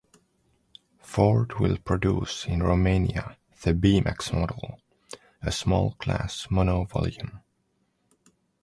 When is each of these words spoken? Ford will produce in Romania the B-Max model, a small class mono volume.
Ford 1.03 1.59
will 1.59 1.77
produce 1.77 2.47
in 2.47 2.63
Romania 2.63 3.37
the 3.61 3.75
B-Max 3.75 4.33
model, 4.33 4.79
a 5.43 5.51
small 5.51 5.91
class 5.99 6.47
mono 6.49 6.85
volume. 6.85 7.41